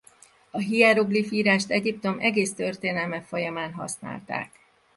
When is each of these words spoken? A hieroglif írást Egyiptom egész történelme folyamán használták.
A 0.51 0.57
hieroglif 0.59 1.31
írást 1.31 1.69
Egyiptom 1.71 2.19
egész 2.19 2.53
történelme 2.55 3.21
folyamán 3.21 3.73
használták. 3.73 4.49